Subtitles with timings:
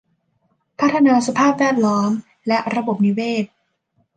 [0.79, 2.09] พัฒนาสภาพแวดล้อม
[2.47, 3.45] และระบบนิเวศ